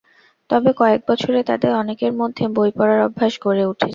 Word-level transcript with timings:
তবে 0.49 0.69
কয়েক 0.77 1.01
বছরে 1.09 1.39
তাঁদের 1.49 1.71
অনেকের 1.81 2.11
মধ্যে 2.19 2.43
বই 2.55 2.69
পড়ার 2.77 2.99
অভ্যাস 3.07 3.33
গড়ে 3.43 3.63
উঠেছে। 3.65 3.89